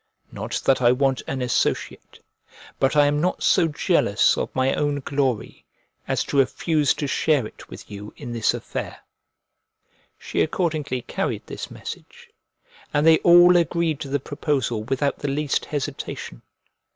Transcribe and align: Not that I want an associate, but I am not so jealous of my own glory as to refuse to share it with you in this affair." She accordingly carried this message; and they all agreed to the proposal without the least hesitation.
Not 0.31 0.63
that 0.65 0.81
I 0.81 0.91
want 0.91 1.21
an 1.27 1.43
associate, 1.43 2.19
but 2.79 2.95
I 2.95 3.05
am 3.05 3.21
not 3.21 3.43
so 3.43 3.67
jealous 3.67 4.35
of 4.35 4.49
my 4.55 4.73
own 4.73 5.01
glory 5.01 5.63
as 6.07 6.23
to 6.23 6.39
refuse 6.39 6.95
to 6.95 7.05
share 7.05 7.45
it 7.45 7.69
with 7.69 7.91
you 7.91 8.11
in 8.17 8.33
this 8.33 8.55
affair." 8.55 9.01
She 10.17 10.41
accordingly 10.41 11.03
carried 11.03 11.45
this 11.45 11.69
message; 11.69 12.31
and 12.91 13.05
they 13.05 13.19
all 13.19 13.55
agreed 13.55 13.99
to 13.99 14.09
the 14.09 14.19
proposal 14.19 14.83
without 14.83 15.19
the 15.19 15.27
least 15.27 15.65
hesitation. 15.65 16.41